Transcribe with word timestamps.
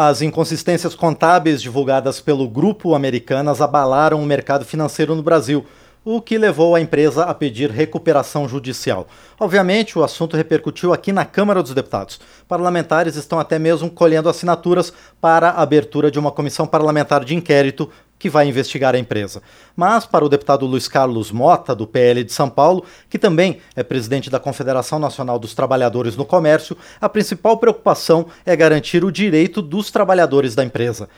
As 0.00 0.22
inconsistências 0.22 0.94
contábeis 0.94 1.60
divulgadas 1.60 2.20
pelo 2.20 2.48
grupo 2.48 2.94
Americanas 2.94 3.60
abalaram 3.60 4.22
o 4.22 4.24
mercado 4.24 4.64
financeiro 4.64 5.12
no 5.12 5.24
Brasil, 5.24 5.66
o 6.04 6.22
que 6.22 6.38
levou 6.38 6.76
a 6.76 6.80
empresa 6.80 7.24
a 7.24 7.34
pedir 7.34 7.68
recuperação 7.68 8.48
judicial. 8.48 9.08
Obviamente, 9.40 9.98
o 9.98 10.04
assunto 10.04 10.36
repercutiu 10.36 10.92
aqui 10.92 11.10
na 11.10 11.24
Câmara 11.24 11.64
dos 11.64 11.74
Deputados. 11.74 12.20
Parlamentares 12.46 13.16
estão 13.16 13.40
até 13.40 13.58
mesmo 13.58 13.90
colhendo 13.90 14.28
assinaturas 14.28 14.92
para 15.20 15.50
a 15.50 15.62
abertura 15.62 16.12
de 16.12 16.18
uma 16.20 16.30
comissão 16.30 16.64
parlamentar 16.64 17.24
de 17.24 17.34
inquérito 17.34 17.90
que 18.18 18.28
vai 18.28 18.48
investigar 18.48 18.94
a 18.94 18.98
empresa. 18.98 19.42
Mas, 19.76 20.04
para 20.04 20.24
o 20.24 20.28
deputado 20.28 20.66
Luiz 20.66 20.88
Carlos 20.88 21.30
Mota, 21.30 21.74
do 21.74 21.86
PL 21.86 22.24
de 22.24 22.32
São 22.32 22.50
Paulo, 22.50 22.84
que 23.08 23.18
também 23.18 23.58
é 23.76 23.82
presidente 23.82 24.28
da 24.28 24.40
Confederação 24.40 24.98
Nacional 24.98 25.38
dos 25.38 25.54
Trabalhadores 25.54 26.16
no 26.16 26.24
Comércio, 26.24 26.76
a 27.00 27.08
principal 27.08 27.56
preocupação 27.58 28.26
é 28.44 28.56
garantir 28.56 29.04
o 29.04 29.12
direito 29.12 29.62
dos 29.62 29.90
trabalhadores 29.90 30.54
da 30.54 30.64
empresa. 30.64 31.08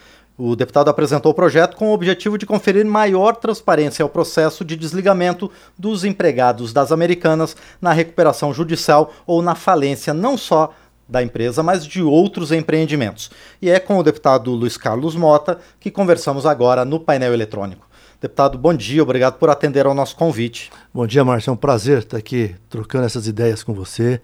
O 0.43 0.57
deputado 0.57 0.88
apresentou 0.88 1.33
o 1.33 1.34
projeto 1.34 1.77
com 1.77 1.88
o 1.88 1.93
objetivo 1.93 2.38
de 2.38 2.47
conferir 2.47 2.87
maior 2.87 3.37
transparência 3.37 4.02
ao 4.02 4.09
processo 4.09 4.65
de 4.65 4.74
desligamento 4.74 5.51
dos 5.79 6.02
empregados 6.02 6.73
das 6.73 6.91
americanas 6.91 7.55
na 7.79 7.93
recuperação 7.93 8.51
judicial 8.51 9.12
ou 9.27 9.43
na 9.43 9.55
falência 9.55 10.15
não 10.15 10.38
só 10.38 10.73
da 11.10 11.23
empresa, 11.23 11.62
mas 11.62 11.84
de 11.84 12.02
outros 12.02 12.52
empreendimentos. 12.52 13.30
E 13.60 13.68
é 13.68 13.80
com 13.80 13.98
o 13.98 14.02
deputado 14.02 14.52
Luiz 14.52 14.77
Carlos 14.77 15.16
Mota 15.16 15.59
que 15.78 15.91
conversamos 15.91 16.46
agora 16.46 16.84
no 16.84 17.01
painel 17.01 17.34
eletrônico. 17.34 17.91
Deputado, 18.20 18.59
bom 18.59 18.74
dia, 18.74 19.02
obrigado 19.02 19.38
por 19.38 19.48
atender 19.48 19.87
ao 19.87 19.95
nosso 19.95 20.15
convite. 20.15 20.70
Bom 20.92 21.06
dia, 21.06 21.24
Márcio, 21.24 21.51
é 21.51 21.52
um 21.54 21.56
prazer 21.56 21.98
estar 21.98 22.18
aqui 22.18 22.54
trocando 22.68 23.06
essas 23.06 23.27
ideias 23.27 23.62
com 23.62 23.73
você, 23.73 24.20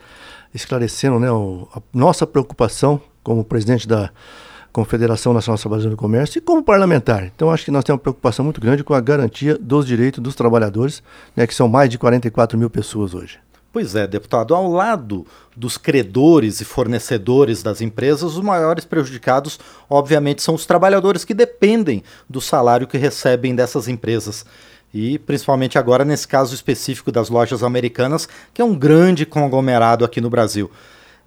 esclarecendo 0.54 1.18
né, 1.18 1.30
o, 1.30 1.66
a 1.74 1.80
nossa 1.94 2.26
preocupação 2.26 3.00
como 3.22 3.42
presidente 3.42 3.88
da 3.88 4.10
Confederação 4.70 5.32
Nacional 5.32 5.56
dos 5.56 5.62
Trabalhadores 5.62 5.96
do 5.96 5.98
Comércio 5.98 6.38
e 6.38 6.42
como 6.42 6.62
parlamentar. 6.62 7.24
Então, 7.24 7.50
acho 7.50 7.64
que 7.64 7.70
nós 7.70 7.82
temos 7.82 7.96
uma 7.96 8.02
preocupação 8.02 8.44
muito 8.44 8.60
grande 8.60 8.84
com 8.84 8.92
a 8.92 9.00
garantia 9.00 9.56
dos 9.56 9.86
direitos 9.86 10.22
dos 10.22 10.34
trabalhadores, 10.34 11.02
né, 11.34 11.46
que 11.46 11.54
são 11.54 11.66
mais 11.66 11.88
de 11.88 11.96
44 11.96 12.58
mil 12.58 12.68
pessoas 12.68 13.14
hoje. 13.14 13.38
Pois 13.72 13.94
é, 13.94 14.06
deputado, 14.06 14.54
ao 14.54 14.70
lado 14.70 15.26
dos 15.54 15.76
credores 15.76 16.60
e 16.60 16.64
fornecedores 16.64 17.62
das 17.62 17.80
empresas, 17.80 18.34
os 18.34 18.42
maiores 18.42 18.84
prejudicados, 18.84 19.58
obviamente, 19.88 20.42
são 20.42 20.54
os 20.54 20.64
trabalhadores 20.64 21.24
que 21.24 21.34
dependem 21.34 22.02
do 22.28 22.40
salário 22.40 22.86
que 22.86 22.96
recebem 22.96 23.54
dessas 23.54 23.86
empresas. 23.86 24.46
E 24.94 25.18
principalmente 25.18 25.78
agora 25.78 26.04
nesse 26.04 26.26
caso 26.26 26.54
específico 26.54 27.12
das 27.12 27.28
lojas 27.28 27.62
americanas, 27.62 28.26
que 28.54 28.62
é 28.62 28.64
um 28.64 28.74
grande 28.74 29.26
conglomerado 29.26 30.04
aqui 30.04 30.20
no 30.20 30.30
Brasil. 30.30 30.70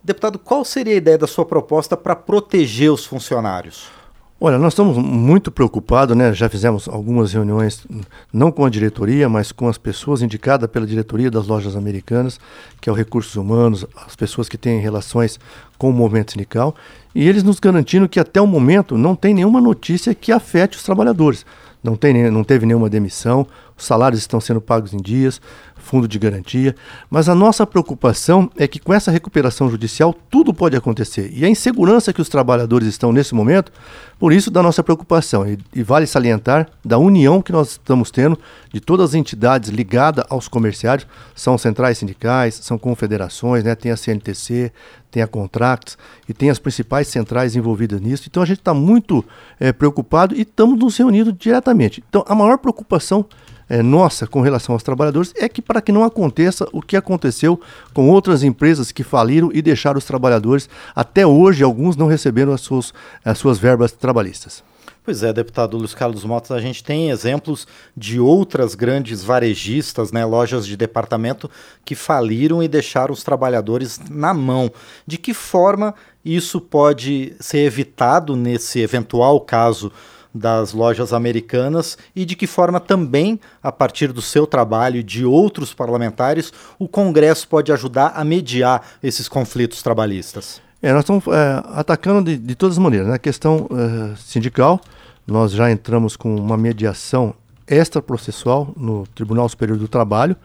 Deputado, 0.03 0.39
qual 0.39 0.65
seria 0.65 0.93
a 0.93 0.97
ideia 0.97 1.17
da 1.17 1.27
sua 1.27 1.45
proposta 1.45 1.95
para 1.95 2.15
proteger 2.15 2.91
os 2.91 3.05
funcionários? 3.05 3.98
Olha, 4.41 4.57
nós 4.57 4.71
estamos 4.71 4.95
muito 4.95 5.51
preocupados, 5.51 6.15
né? 6.15 6.33
Já 6.33 6.47
fizemos 6.47 6.87
algumas 6.87 7.33
reuniões, 7.33 7.85
não 8.31 8.53
com 8.53 8.63
a 8.63 8.69
diretoria, 8.69 9.27
mas 9.27 9.51
com 9.51 9.67
as 9.67 9.77
pessoas 9.77 10.21
indicadas 10.21 10.69
pela 10.69 10.87
diretoria 10.87 11.29
das 11.29 11.45
lojas 11.45 11.75
americanas, 11.75 12.39
que 12.79 12.89
é 12.89 12.91
o 12.93 12.95
Recursos 12.95 13.35
Humanos, 13.35 13.85
as 14.07 14.15
pessoas 14.15 14.47
que 14.47 14.57
têm 14.57 14.79
relações 14.79 15.37
com 15.77 15.89
o 15.89 15.93
movimento 15.93 16.31
sindical, 16.31 16.73
e 17.13 17.27
eles 17.27 17.43
nos 17.43 17.59
garantindo 17.59 18.07
que 18.07 18.17
até 18.17 18.39
o 18.39 18.47
momento 18.47 18.97
não 18.97 19.13
tem 19.13 19.33
nenhuma 19.33 19.59
notícia 19.59 20.15
que 20.15 20.31
afete 20.31 20.77
os 20.77 20.83
trabalhadores. 20.83 21.45
Não, 21.81 21.95
tem, 21.95 22.29
não 22.29 22.43
teve 22.43 22.65
nenhuma 22.65 22.89
demissão, 22.89 23.47
os 23.77 23.85
salários 23.85 24.19
estão 24.19 24.41
sendo 24.41 24.59
pagos 24.59 24.93
em 24.93 24.97
dias, 24.97 25.39
fundo 25.77 26.07
de 26.07 26.19
garantia, 26.19 26.75
mas 27.09 27.29
a 27.29 27.33
nossa 27.33 27.65
preocupação 27.65 28.51
é 28.57 28.67
que 28.67 28.79
com 28.79 28.93
essa 28.93 29.09
recuperação 29.09 29.69
judicial 29.69 30.13
tudo 30.29 30.53
pode 30.53 30.75
acontecer. 30.75 31.31
E 31.33 31.45
a 31.45 31.49
insegurança 31.49 32.11
que 32.11 32.21
os 32.21 32.27
trabalhadores 32.27 32.87
estão 32.87 33.13
nesse 33.13 33.33
momento, 33.33 33.71
por 34.19 34.33
isso 34.33 34.51
da 34.51 34.61
nossa 34.61 34.83
preocupação. 34.83 35.47
E, 35.47 35.57
e 35.73 35.81
vale 35.81 36.05
salientar 36.05 36.67
da 36.83 36.97
união 36.97 37.41
que 37.41 37.53
nós 37.53 37.71
estamos 37.71 38.11
tendo 38.11 38.37
de 38.73 38.81
todas 38.81 39.11
as 39.11 39.15
entidades 39.15 39.69
ligadas 39.69 40.25
aos 40.29 40.49
comerciários, 40.49 41.07
são 41.33 41.57
centrais 41.57 41.97
sindicais, 41.97 42.55
são 42.55 42.77
confederações, 42.77 43.63
né, 43.63 43.73
tem 43.73 43.91
a 43.91 43.97
CNTC, 43.97 44.71
tem 45.09 45.23
a 45.23 45.27
Contracts 45.27 45.97
e 46.27 46.33
tem 46.33 46.49
as 46.49 46.59
principais 46.59 47.07
centrais 47.07 47.55
envolvidas 47.55 47.99
nisso. 47.99 48.25
Então 48.27 48.43
a 48.43 48.45
gente 48.45 48.59
está 48.59 48.73
muito 48.73 49.23
é, 49.59 49.71
preocupado 49.71 50.35
e 50.35 50.41
estamos 50.41 50.77
nos 50.79 50.97
reunindo 50.97 51.31
diretamente. 51.33 52.03
Então 52.07 52.23
a 52.27 52.35
maior 52.35 52.57
preocupação 52.57 53.25
é, 53.69 53.83
nossa 53.83 54.25
com 54.25 54.41
relação 54.41 54.73
aos 54.73 54.83
trabalhadores 54.83 55.33
é 55.37 55.47
que 55.47 55.61
para 55.61 55.81
que 55.81 55.91
não 55.91 56.03
aconteça 56.03 56.67
o 56.73 56.81
que 56.81 56.97
aconteceu 56.97 57.59
com 57.93 58.09
outras 58.09 58.43
empresas 58.43 58.91
que 58.91 59.03
faliram 59.03 59.51
e 59.53 59.61
deixaram 59.61 59.99
os 59.99 60.05
trabalhadores, 60.05 60.67
até 60.95 61.25
hoje 61.25 61.63
alguns 61.63 61.95
não 61.95 62.07
receberam 62.07 62.51
as 62.51 62.61
suas, 62.61 62.93
as 63.23 63.37
suas 63.37 63.59
verbas 63.59 63.91
trabalhistas. 63.91 64.63
Pois 65.09 65.23
é, 65.23 65.33
deputado 65.33 65.77
Luiz 65.77 65.95
Carlos 65.95 66.23
Motos, 66.23 66.51
a 66.51 66.59
gente 66.59 66.83
tem 66.83 67.09
exemplos 67.09 67.65
de 67.95 68.19
outras 68.19 68.75
grandes 68.75 69.23
varejistas, 69.23 70.11
né, 70.11 70.23
lojas 70.23 70.67
de 70.67 70.77
departamento 70.77 71.49
que 71.83 71.95
faliram 71.95 72.61
e 72.61 72.67
deixaram 72.67 73.13
os 73.13 73.23
trabalhadores 73.23 73.99
na 74.09 74.33
mão. 74.33 74.71
De 75.07 75.17
que 75.17 75.33
forma 75.33 75.95
isso 76.23 76.61
pode 76.61 77.33
ser 77.39 77.59
evitado 77.59 78.35
nesse 78.35 78.81
eventual 78.81 79.39
caso 79.41 79.91
das 80.33 80.73
lojas 80.73 81.11
americanas 81.11 81.97
e 82.15 82.23
de 82.23 82.35
que 82.35 82.45
forma 82.45 82.79
também, 82.79 83.39
a 83.61 83.71
partir 83.71 84.11
do 84.11 84.21
seu 84.21 84.45
trabalho 84.45 84.97
e 84.97 85.03
de 85.03 85.25
outros 85.25 85.73
parlamentares, 85.73 86.53
o 86.77 86.87
Congresso 86.87 87.47
pode 87.47 87.71
ajudar 87.71 88.13
a 88.15 88.23
mediar 88.23 88.81
esses 89.01 89.27
conflitos 89.27 89.81
trabalhistas? 89.81 90.61
É, 90.81 90.93
nós 90.93 91.01
estamos 91.01 91.25
é, 91.27 91.63
atacando 91.73 92.31
de, 92.31 92.37
de, 92.37 92.55
todas 92.55 92.77
as 92.77 92.83
maneiras. 92.83 93.07
Na 93.07 93.13
né? 93.13 93.19
questão 93.19 93.67
é, 93.71 94.15
sindical, 94.15 94.79
nós 95.27 95.51
já 95.51 95.69
entramos 95.69 96.15
com 96.15 96.35
uma 96.35 96.55
mediação 96.57 97.33
extraprocessual 97.67 98.73
no 98.75 99.05
Tribunal 99.07 99.47
Superior 99.47 99.77
do 99.77 99.87
Trabalho, 99.87 100.35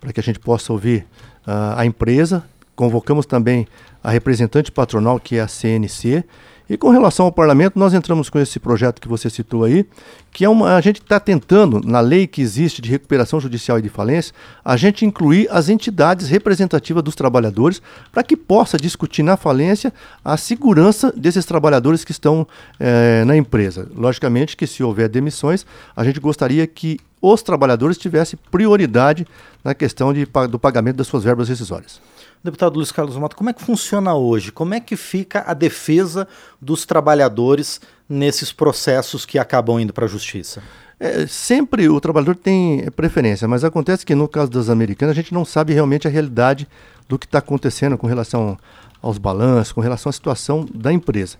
para 0.00 0.12
que 0.12 0.18
a 0.18 0.22
gente 0.22 0.40
possa 0.40 0.72
ouvir 0.72 1.06
uh, 1.46 1.76
a 1.76 1.86
empresa. 1.86 2.42
Convocamos 2.74 3.24
também 3.24 3.68
a 4.02 4.10
representante 4.10 4.72
patronal, 4.72 5.20
que 5.20 5.36
é 5.36 5.40
a 5.40 5.46
CNC, 5.46 6.24
e 6.68 6.76
com 6.76 6.90
relação 6.90 7.26
ao 7.26 7.32
parlamento, 7.32 7.78
nós 7.78 7.92
entramos 7.92 8.30
com 8.30 8.38
esse 8.38 8.58
projeto 8.58 9.00
que 9.00 9.08
você 9.08 9.28
citou 9.28 9.64
aí, 9.64 9.86
que 10.32 10.44
é 10.44 10.48
uma. 10.48 10.76
A 10.76 10.80
gente 10.80 11.00
está 11.00 11.20
tentando, 11.20 11.80
na 11.84 12.00
lei 12.00 12.26
que 12.26 12.40
existe 12.40 12.80
de 12.80 12.90
recuperação 12.90 13.40
judicial 13.40 13.78
e 13.78 13.82
de 13.82 13.88
falência, 13.88 14.34
a 14.64 14.76
gente 14.76 15.04
incluir 15.04 15.48
as 15.50 15.68
entidades 15.68 16.28
representativas 16.28 17.02
dos 17.02 17.14
trabalhadores 17.14 17.82
para 18.10 18.22
que 18.22 18.36
possa 18.36 18.76
discutir 18.76 19.22
na 19.22 19.36
falência 19.36 19.92
a 20.24 20.36
segurança 20.36 21.12
desses 21.16 21.44
trabalhadores 21.44 22.04
que 22.04 22.12
estão 22.12 22.46
é, 22.78 23.24
na 23.24 23.36
empresa. 23.36 23.88
Logicamente 23.94 24.56
que 24.56 24.66
se 24.66 24.82
houver 24.82 25.08
demissões, 25.08 25.66
a 25.94 26.04
gente 26.04 26.20
gostaria 26.20 26.66
que 26.66 26.98
os 27.22 27.40
trabalhadores 27.40 27.96
tivessem 27.96 28.38
prioridade 28.50 29.26
na 29.62 29.74
questão 29.74 30.12
de, 30.12 30.26
do 30.50 30.58
pagamento 30.58 30.96
das 30.96 31.06
suas 31.06 31.22
verbas 31.22 31.48
rescisórias. 31.48 32.00
Deputado 32.42 32.74
Luiz 32.74 32.90
Carlos 32.90 33.16
Mota, 33.16 33.36
como 33.36 33.50
é 33.50 33.52
que 33.52 33.62
funciona 33.62 34.12
hoje? 34.14 34.50
Como 34.50 34.74
é 34.74 34.80
que 34.80 34.96
fica 34.96 35.44
a 35.46 35.54
defesa 35.54 36.26
dos 36.60 36.84
trabalhadores 36.84 37.80
nesses 38.08 38.52
processos 38.52 39.24
que 39.24 39.38
acabam 39.38 39.78
indo 39.78 39.92
para 39.92 40.06
a 40.06 40.08
justiça? 40.08 40.60
É, 40.98 41.24
sempre 41.28 41.88
o 41.88 42.00
trabalhador 42.00 42.34
tem 42.34 42.84
preferência, 42.96 43.46
mas 43.46 43.62
acontece 43.62 44.04
que 44.04 44.14
no 44.14 44.26
caso 44.26 44.50
das 44.50 44.68
americanas 44.68 45.12
a 45.12 45.20
gente 45.20 45.32
não 45.32 45.44
sabe 45.44 45.72
realmente 45.72 46.08
a 46.08 46.10
realidade 46.10 46.66
do 47.08 47.16
que 47.16 47.26
está 47.26 47.38
acontecendo 47.38 47.96
com 47.96 48.08
relação 48.08 48.58
aos 49.00 49.18
balanços, 49.18 49.72
com 49.72 49.80
relação 49.80 50.10
à 50.10 50.12
situação 50.12 50.66
da 50.74 50.92
empresa. 50.92 51.36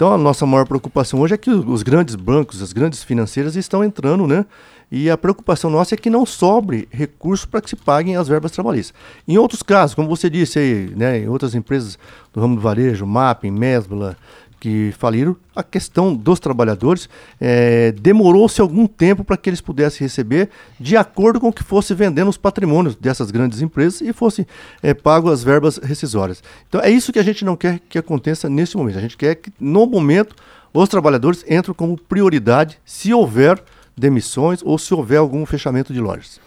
Então 0.00 0.14
a 0.14 0.16
nossa 0.16 0.46
maior 0.46 0.66
preocupação 0.66 1.20
hoje 1.20 1.34
é 1.34 1.36
que 1.36 1.50
os 1.50 1.82
grandes 1.82 2.14
bancos, 2.14 2.62
as 2.62 2.72
grandes 2.72 3.02
financeiras 3.02 3.54
estão 3.54 3.84
entrando, 3.84 4.26
né? 4.26 4.46
E 4.90 5.10
a 5.10 5.18
preocupação 5.18 5.68
nossa 5.68 5.94
é 5.94 5.98
que 5.98 6.08
não 6.08 6.24
sobre 6.24 6.88
recursos 6.90 7.44
para 7.44 7.60
que 7.60 7.68
se 7.68 7.76
paguem 7.76 8.16
as 8.16 8.26
verbas 8.26 8.50
trabalhistas. 8.50 8.98
Em 9.28 9.36
outros 9.36 9.62
casos, 9.62 9.94
como 9.94 10.08
você 10.08 10.30
disse 10.30 10.58
aí, 10.58 10.90
né, 10.96 11.18
em 11.18 11.28
outras 11.28 11.54
empresas 11.54 11.98
do 12.32 12.40
ramo 12.40 12.56
do 12.56 12.62
varejo, 12.62 13.04
Mapping, 13.04 13.50
Mesbla, 13.50 14.16
que 14.60 14.92
faliram, 14.98 15.34
a 15.56 15.62
questão 15.62 16.14
dos 16.14 16.38
trabalhadores 16.38 17.08
é, 17.40 17.92
demorou-se 17.92 18.60
algum 18.60 18.86
tempo 18.86 19.24
para 19.24 19.38
que 19.38 19.48
eles 19.48 19.62
pudessem 19.62 20.04
receber 20.04 20.50
de 20.78 20.98
acordo 20.98 21.40
com 21.40 21.50
que 21.50 21.64
fosse 21.64 21.94
vendendo 21.94 22.28
os 22.28 22.36
patrimônios 22.36 22.94
dessas 22.94 23.30
grandes 23.30 23.62
empresas 23.62 24.02
e 24.02 24.12
fosse 24.12 24.46
é, 24.82 24.92
pago 24.92 25.30
as 25.30 25.42
verbas 25.42 25.78
rescisórias. 25.78 26.42
Então 26.68 26.80
é 26.82 26.90
isso 26.90 27.12
que 27.12 27.18
a 27.18 27.22
gente 27.22 27.42
não 27.42 27.56
quer 27.56 27.80
que 27.88 27.98
aconteça 27.98 28.50
nesse 28.50 28.76
momento. 28.76 28.98
A 28.98 29.02
gente 29.02 29.16
quer 29.16 29.34
que 29.34 29.50
no 29.58 29.86
momento 29.86 30.36
os 30.74 30.88
trabalhadores 30.88 31.42
entrem 31.48 31.74
como 31.74 31.98
prioridade 31.98 32.78
se 32.84 33.14
houver 33.14 33.60
demissões 33.96 34.60
ou 34.62 34.78
se 34.78 34.92
houver 34.92 35.16
algum 35.16 35.44
fechamento 35.46 35.92
de 35.92 36.00
lojas. 36.00 36.38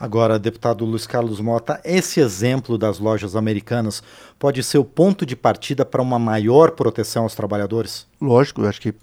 Agora, 0.00 0.38
deputado 0.38 0.86
Luiz 0.86 1.06
Carlos 1.06 1.40
Mota, 1.40 1.78
esse 1.84 2.20
exemplo 2.20 2.78
das 2.78 2.98
lojas 2.98 3.36
americanas 3.36 4.02
pode 4.38 4.62
ser 4.62 4.78
o 4.78 4.84
ponto 4.84 5.26
de 5.26 5.36
partida 5.36 5.84
para 5.84 6.00
uma 6.00 6.18
maior 6.18 6.70
proteção 6.70 7.24
aos 7.24 7.34
trabalhadores? 7.34 8.06
Lógico, 8.18 8.62
eu 8.62 8.68
acho 8.70 8.80
que 8.80 8.94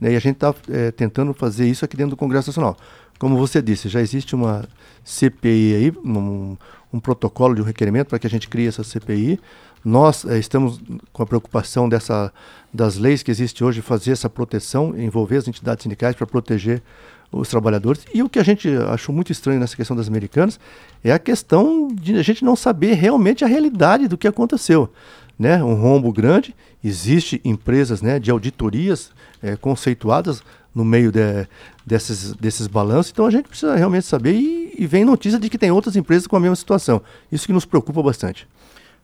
né, 0.00 0.12
e 0.12 0.16
a 0.16 0.18
gente 0.18 0.36
está 0.36 0.54
é, 0.70 0.90
tentando 0.90 1.34
fazer 1.34 1.68
isso 1.68 1.84
aqui 1.84 1.94
dentro 1.94 2.10
do 2.10 2.16
Congresso 2.16 2.48
Nacional. 2.48 2.74
Como 3.18 3.36
você 3.36 3.60
disse, 3.60 3.90
já 3.90 4.00
existe 4.00 4.34
uma 4.34 4.66
CPI 5.04 5.74
aí, 5.74 5.92
um, 6.02 6.56
um 6.96 7.00
protocolo 7.00 7.54
de 7.54 7.60
um 7.60 7.64
requerimento 7.64 8.08
para 8.08 8.18
que 8.18 8.26
a 8.26 8.30
gente 8.30 8.48
crie 8.48 8.66
essa 8.66 8.82
CPI. 8.82 9.38
Nós 9.84 10.24
é, 10.24 10.38
estamos 10.38 10.80
com 11.12 11.22
a 11.22 11.26
preocupação 11.26 11.88
dessa, 11.88 12.32
das 12.72 12.96
leis 12.96 13.22
que 13.22 13.30
existem 13.30 13.66
hoje, 13.66 13.82
fazer 13.82 14.12
essa 14.12 14.28
proteção, 14.28 14.98
envolver 14.98 15.36
as 15.36 15.46
entidades 15.46 15.82
sindicais 15.82 16.16
para 16.16 16.26
proteger 16.26 16.82
os 17.30 17.48
trabalhadores. 17.48 18.04
E 18.14 18.22
o 18.22 18.28
que 18.28 18.38
a 18.38 18.42
gente 18.42 18.68
achou 18.88 19.14
muito 19.14 19.30
estranho 19.30 19.60
nessa 19.60 19.76
questão 19.76 19.96
das 19.96 20.08
americanas 20.08 20.58
é 21.04 21.12
a 21.12 21.18
questão 21.18 21.88
de 21.88 22.16
a 22.16 22.22
gente 22.22 22.44
não 22.44 22.56
saber 22.56 22.94
realmente 22.94 23.44
a 23.44 23.48
realidade 23.48 24.08
do 24.08 24.16
que 24.16 24.26
aconteceu. 24.26 24.90
Né? 25.38 25.62
Um 25.62 25.74
rombo 25.74 26.10
grande, 26.12 26.54
existe 26.82 27.40
empresas 27.44 28.00
né, 28.00 28.18
de 28.18 28.30
auditorias 28.30 29.10
é, 29.42 29.54
conceituadas 29.54 30.42
no 30.74 30.84
meio 30.84 31.10
de, 31.10 31.46
desses, 31.86 32.32
desses 32.34 32.66
balanços, 32.66 33.10
então 33.10 33.24
a 33.24 33.30
gente 33.30 33.48
precisa 33.48 33.74
realmente 33.74 34.04
saber 34.04 34.34
e, 34.34 34.65
e 34.78 34.86
vem 34.86 35.04
notícia 35.04 35.38
de 35.38 35.48
que 35.48 35.58
tem 35.58 35.70
outras 35.70 35.96
empresas 35.96 36.26
com 36.26 36.36
a 36.36 36.40
mesma 36.40 36.56
situação. 36.56 37.02
Isso 37.30 37.46
que 37.46 37.52
nos 37.52 37.64
preocupa 37.64 38.02
bastante. 38.02 38.46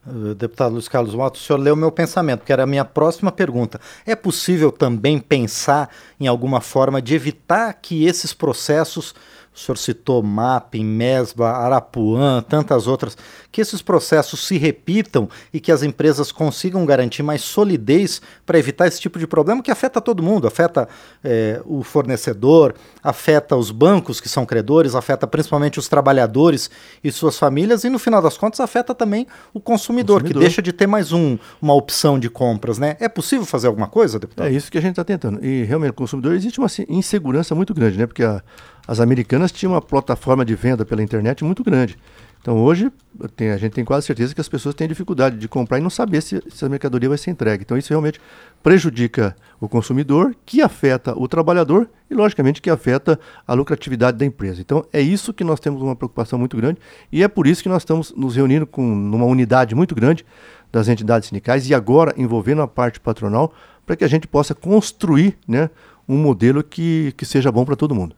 Uh, 0.05 0.35
deputado 0.35 0.73
Luiz 0.73 0.89
Carlos 0.89 1.15
Matos, 1.15 1.41
o 1.41 1.45
senhor 1.45 1.59
leu 1.59 1.75
meu 1.75 1.91
pensamento, 1.91 2.43
que 2.43 2.51
era 2.51 2.63
a 2.63 2.67
minha 2.67 2.83
próxima 2.83 3.31
pergunta. 3.31 3.79
É 4.05 4.15
possível 4.15 4.71
também 4.71 5.17
pensar 5.17 5.89
em 6.19 6.27
alguma 6.27 6.59
forma 6.59 7.01
de 7.01 7.15
evitar 7.15 7.73
que 7.73 8.05
esses 8.05 8.33
processos 8.33 9.15
o 9.53 9.59
senhor 9.59 9.77
citou 9.77 10.23
MAP, 10.23 10.75
MESBA, 10.83 11.47
Arapuã, 11.47 12.43
tantas 12.47 12.87
outras, 12.87 13.17
que 13.51 13.61
esses 13.61 13.81
processos 13.81 14.45
se 14.47 14.57
repitam 14.57 15.29
e 15.53 15.59
que 15.59 15.71
as 15.71 15.83
empresas 15.83 16.31
consigam 16.31 16.85
garantir 16.85 17.21
mais 17.21 17.41
solidez 17.41 18.21
para 18.45 18.57
evitar 18.57 18.87
esse 18.87 18.99
tipo 18.99 19.19
de 19.19 19.27
problema 19.27 19.61
que 19.61 19.69
afeta 19.69 20.01
todo 20.01 20.23
mundo, 20.23 20.47
afeta 20.47 20.87
é, 21.23 21.61
o 21.65 21.83
fornecedor, 21.83 22.73
afeta 23.03 23.55
os 23.55 23.69
bancos 23.69 24.19
que 24.19 24.27
são 24.27 24.45
credores, 24.45 24.95
afeta 24.95 25.27
principalmente 25.27 25.77
os 25.77 25.87
trabalhadores 25.87 26.69
e 27.03 27.11
suas 27.11 27.37
famílias 27.37 27.83
e 27.83 27.89
no 27.89 27.99
final 27.99 28.21
das 28.21 28.37
contas 28.37 28.59
afeta 28.59 28.95
também 28.95 29.27
o 29.53 29.59
consumidor, 29.59 30.21
consumidor. 30.21 30.41
que 30.41 30.45
deixa 30.45 30.61
de 30.61 30.73
ter 30.73 30.87
mais 30.87 31.11
um, 31.11 31.37
uma 31.61 31.75
opção 31.75 32.17
de 32.17 32.29
compras, 32.29 32.79
né? 32.79 32.97
É 32.99 33.07
possível 33.07 33.45
fazer 33.45 33.67
alguma 33.67 33.87
coisa, 33.87 34.17
deputado? 34.17 34.47
É 34.47 34.51
isso 34.51 34.71
que 34.71 34.77
a 34.77 34.81
gente 34.81 34.91
está 34.91 35.03
tentando. 35.03 35.43
E 35.45 35.63
realmente, 35.63 35.91
o 35.91 35.93
consumidor 35.93 36.33
existe 36.33 36.59
uma 36.59 36.69
insegurança 36.89 37.53
muito 37.53 37.73
grande, 37.73 37.97
né? 37.97 38.07
Porque 38.07 38.23
a 38.23 38.41
as 38.87 38.99
americanas 38.99 39.51
tinham 39.51 39.73
uma 39.73 39.81
plataforma 39.81 40.43
de 40.43 40.55
venda 40.55 40.85
pela 40.85 41.01
internet 41.01 41.43
muito 41.43 41.63
grande. 41.63 41.97
Então 42.43 42.57
hoje 42.61 42.91
tem, 43.37 43.51
a 43.51 43.57
gente 43.57 43.71
tem 43.71 43.85
quase 43.85 44.05
certeza 44.05 44.35
que 44.35 44.41
as 44.41 44.49
pessoas 44.49 44.75
têm 44.75 44.85
dificuldade 44.85 45.37
de 45.37 45.47
comprar 45.47 45.79
e 45.79 45.81
não 45.81 45.89
saber 45.89 46.21
se, 46.21 46.43
se 46.49 46.65
a 46.65 46.67
mercadoria 46.67 47.07
vai 47.07 47.17
ser 47.17 47.31
entregue. 47.31 47.63
Então 47.63 47.77
isso 47.77 47.89
realmente 47.89 48.19
prejudica 48.61 49.33
o 49.61 49.69
consumidor, 49.69 50.35
que 50.45 50.61
afeta 50.61 51.17
o 51.17 51.25
trabalhador 51.25 51.89
e, 52.11 52.13
logicamente, 52.13 52.61
que 52.61 52.69
afeta 52.69 53.17
a 53.47 53.53
lucratividade 53.53 54.17
da 54.17 54.25
empresa. 54.25 54.59
Então 54.59 54.85
é 54.91 54.99
isso 54.99 55.33
que 55.33 55.41
nós 55.41 55.61
temos 55.61 55.81
uma 55.81 55.95
preocupação 55.95 56.37
muito 56.37 56.57
grande 56.57 56.79
e 57.09 57.23
é 57.23 57.29
por 57.29 57.47
isso 57.47 57.63
que 57.63 57.69
nós 57.69 57.83
estamos 57.83 58.13
nos 58.13 58.35
reunindo 58.35 58.67
com 58.67 58.83
uma 58.83 59.25
unidade 59.25 59.73
muito 59.73 59.95
grande 59.95 60.25
das 60.69 60.89
entidades 60.89 61.29
sindicais 61.29 61.69
e 61.69 61.73
agora 61.73 62.13
envolvendo 62.17 62.61
a 62.61 62.67
parte 62.67 62.99
patronal 62.99 63.53
para 63.85 63.95
que 63.95 64.03
a 64.03 64.07
gente 64.07 64.27
possa 64.27 64.53
construir 64.53 65.37
né, 65.47 65.69
um 66.09 66.17
modelo 66.17 66.61
que, 66.61 67.13
que 67.15 67.25
seja 67.25 67.49
bom 67.49 67.63
para 67.63 67.77
todo 67.77 67.95
mundo. 67.95 68.15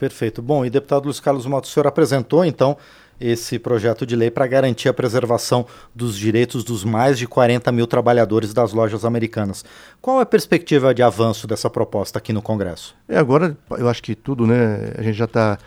Perfeito. 0.00 0.40
Bom, 0.40 0.64
e 0.64 0.70
deputado 0.70 1.04
Luiz 1.04 1.20
Carlos 1.20 1.44
Matos, 1.44 1.68
o 1.68 1.74
senhor 1.74 1.86
apresentou 1.86 2.42
então 2.42 2.74
esse 3.20 3.58
projeto 3.58 4.06
de 4.06 4.16
lei 4.16 4.30
para 4.30 4.46
garantir 4.46 4.88
a 4.88 4.94
preservação 4.94 5.66
dos 5.94 6.16
direitos 6.16 6.64
dos 6.64 6.84
mais 6.84 7.18
de 7.18 7.26
40 7.26 7.70
mil 7.70 7.86
trabalhadores 7.86 8.54
das 8.54 8.72
lojas 8.72 9.04
americanas. 9.04 9.62
Qual 10.00 10.18
é 10.18 10.22
a 10.22 10.26
perspectiva 10.26 10.94
de 10.94 11.02
avanço 11.02 11.46
dessa 11.46 11.68
proposta 11.68 12.18
aqui 12.18 12.32
no 12.32 12.40
Congresso? 12.40 12.96
É, 13.06 13.18
agora 13.18 13.54
eu 13.76 13.90
acho 13.90 14.02
que 14.02 14.14
tudo, 14.14 14.46
né? 14.46 14.94
A 14.96 15.02
gente 15.02 15.18
já 15.18 15.26
está 15.26 15.58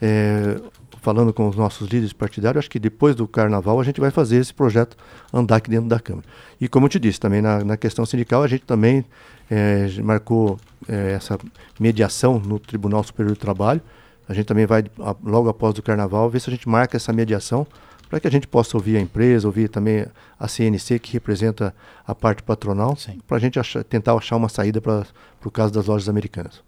é, 0.00 0.56
falando 1.02 1.30
com 1.34 1.46
os 1.46 1.54
nossos 1.54 1.86
líderes 1.86 2.14
partidários, 2.14 2.60
acho 2.60 2.70
que 2.70 2.78
depois 2.78 3.14
do 3.14 3.28
carnaval 3.28 3.78
a 3.78 3.84
gente 3.84 4.00
vai 4.00 4.10
fazer 4.10 4.38
esse 4.38 4.54
projeto 4.54 4.96
andar 5.30 5.56
aqui 5.56 5.68
dentro 5.68 5.90
da 5.90 6.00
Câmara. 6.00 6.26
E 6.58 6.66
como 6.66 6.86
eu 6.86 6.90
te 6.90 6.98
disse, 6.98 7.20
também 7.20 7.42
na, 7.42 7.62
na 7.62 7.76
questão 7.76 8.06
sindical, 8.06 8.42
a 8.42 8.48
gente 8.48 8.64
também 8.64 9.04
é, 9.52 10.00
marcou 10.00 10.58
é, 10.88 11.12
essa 11.12 11.38
mediação 11.78 12.38
no 12.38 12.58
Tribunal 12.58 13.04
Superior 13.04 13.34
do 13.34 13.38
Trabalho. 13.38 13.82
A 14.26 14.32
gente 14.32 14.46
também 14.46 14.64
vai, 14.64 14.82
logo 15.22 15.50
após 15.50 15.76
o 15.76 15.82
carnaval, 15.82 16.30
ver 16.30 16.40
se 16.40 16.48
a 16.48 16.52
gente 16.52 16.66
marca 16.66 16.96
essa 16.96 17.12
mediação 17.12 17.66
para 18.08 18.18
que 18.18 18.26
a 18.26 18.30
gente 18.30 18.46
possa 18.46 18.76
ouvir 18.78 18.96
a 18.96 19.00
empresa, 19.00 19.46
ouvir 19.46 19.68
também 19.68 20.06
a 20.40 20.48
CNC, 20.48 20.98
que 20.98 21.12
representa 21.12 21.74
a 22.06 22.14
parte 22.14 22.42
patronal, 22.42 22.96
para 23.26 23.36
a 23.36 23.40
gente 23.40 23.58
achar, 23.58 23.84
tentar 23.84 24.14
achar 24.14 24.36
uma 24.36 24.48
saída 24.48 24.80
para 24.80 25.04
o 25.44 25.50
caso 25.50 25.72
das 25.72 25.86
lojas 25.86 26.08
americanas. 26.08 26.62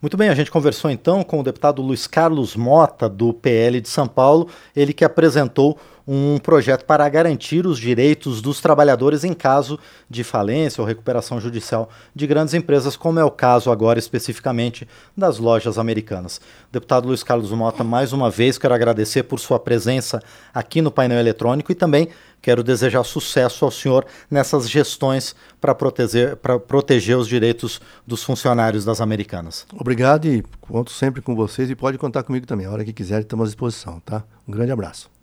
Muito 0.00 0.16
bem, 0.16 0.30
a 0.30 0.34
gente 0.34 0.50
conversou 0.50 0.90
então 0.90 1.22
com 1.22 1.40
o 1.40 1.42
deputado 1.42 1.82
Luiz 1.82 2.06
Carlos 2.06 2.56
Mota, 2.56 3.06
do 3.06 3.34
PL 3.34 3.78
de 3.82 3.88
São 3.88 4.08
Paulo, 4.08 4.48
ele 4.74 4.94
que 4.94 5.04
apresentou 5.04 5.78
um 6.12 6.38
projeto 6.38 6.84
para 6.86 7.08
garantir 7.08 7.64
os 7.68 7.78
direitos 7.78 8.42
dos 8.42 8.60
trabalhadores 8.60 9.22
em 9.22 9.32
caso 9.32 9.78
de 10.08 10.24
falência 10.24 10.82
ou 10.82 10.86
recuperação 10.86 11.40
judicial 11.40 11.88
de 12.12 12.26
grandes 12.26 12.52
empresas, 12.52 12.96
como 12.96 13.20
é 13.20 13.24
o 13.24 13.30
caso 13.30 13.70
agora 13.70 13.96
especificamente 13.96 14.88
das 15.16 15.38
lojas 15.38 15.78
americanas. 15.78 16.40
Deputado 16.72 17.06
Luiz 17.06 17.22
Carlos 17.22 17.52
Mota, 17.52 17.84
mais 17.84 18.12
uma 18.12 18.28
vez 18.28 18.58
quero 18.58 18.74
agradecer 18.74 19.22
por 19.22 19.38
sua 19.38 19.60
presença 19.60 20.20
aqui 20.52 20.82
no 20.82 20.90
painel 20.90 21.20
eletrônico 21.20 21.70
e 21.70 21.76
também 21.76 22.08
quero 22.42 22.64
desejar 22.64 23.04
sucesso 23.04 23.64
ao 23.64 23.70
senhor 23.70 24.04
nessas 24.28 24.68
gestões 24.68 25.36
para 25.60 25.76
proteger, 25.76 26.36
proteger 26.66 27.16
os 27.18 27.28
direitos 27.28 27.80
dos 28.04 28.24
funcionários 28.24 28.84
das 28.84 29.00
americanas. 29.00 29.64
Obrigado 29.72 30.26
e 30.26 30.42
conto 30.60 30.90
sempre 30.90 31.22
com 31.22 31.36
vocês 31.36 31.70
e 31.70 31.76
pode 31.76 31.98
contar 31.98 32.24
comigo 32.24 32.48
também. 32.48 32.66
A 32.66 32.72
hora 32.72 32.84
que 32.84 32.92
quiser, 32.92 33.20
estamos 33.20 33.44
à 33.44 33.46
disposição, 33.46 34.00
tá? 34.00 34.24
Um 34.48 34.50
grande 34.50 34.72
abraço. 34.72 35.19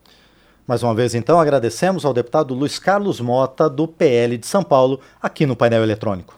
Mais 0.67 0.83
uma 0.83 0.93
vez, 0.93 1.15
então, 1.15 1.39
agradecemos 1.39 2.03
ao 2.03 2.13
deputado 2.13 2.53
Luiz 2.53 2.77
Carlos 2.77 3.21
Mota, 3.21 3.69
do 3.69 3.87
PL 3.87 4.37
de 4.37 4.45
São 4.45 4.61
Paulo, 4.61 4.99
aqui 5.21 5.45
no 5.45 5.55
painel 5.55 5.81
eletrônico. 5.81 6.35